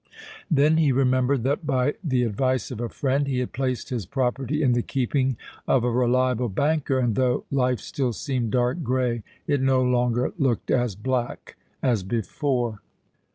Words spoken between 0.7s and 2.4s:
he remembered that, by the